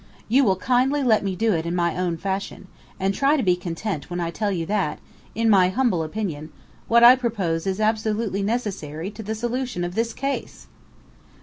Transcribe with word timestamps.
You 0.27 0.43
will 0.43 0.55
kindly 0.55 1.03
let 1.03 1.23
me 1.23 1.35
do 1.35 1.53
it 1.53 1.63
in 1.63 1.75
my 1.75 1.95
own 1.95 2.17
fashion, 2.17 2.65
and 2.99 3.13
try 3.13 3.37
to 3.37 3.43
be 3.43 3.55
content 3.55 4.09
when 4.09 4.19
I 4.19 4.31
tell 4.31 4.51
you 4.51 4.65
that, 4.65 4.97
in 5.35 5.47
my 5.47 5.69
humble 5.69 6.01
opinion, 6.01 6.51
what 6.87 7.03
I 7.03 7.15
propose 7.15 7.67
is 7.67 7.79
absolutely 7.79 8.41
necessary 8.41 9.11
to 9.11 9.21
the 9.21 9.35
solution 9.35 9.83
of 9.83 9.93
this 9.93 10.11
case!" 10.15 10.65